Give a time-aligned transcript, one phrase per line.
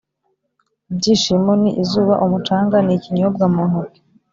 [0.91, 4.01] ibyishimo ni izuba, umucanga, n'ikinyobwa mu ntoki.